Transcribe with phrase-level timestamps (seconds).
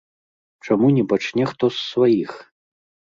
[0.67, 2.31] Чаму не пачне хто з сваіх?